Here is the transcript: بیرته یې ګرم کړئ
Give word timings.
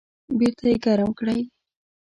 بیرته 0.37 0.65
یې 0.71 0.75
ګرم 0.85 1.09
کړئ 1.19 1.39